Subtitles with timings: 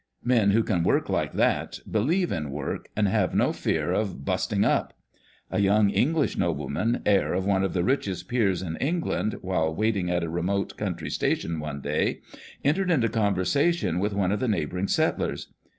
[0.23, 4.65] Men who can work like that, believe in work, and have no fear of" busting
[4.65, 4.93] up."
[5.51, 10.09] A young English nobleman, heir of one of the richest peers in England, while waiting
[10.09, 12.21] at a remote country station one day,
[12.63, 15.53] entered into conversa tion with one of the neighbouring settlers.